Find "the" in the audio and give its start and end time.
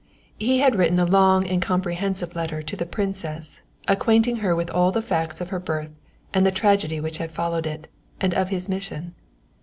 2.75-2.87, 4.91-4.99, 6.43-6.49